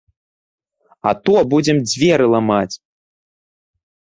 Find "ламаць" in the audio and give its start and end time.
2.35-2.75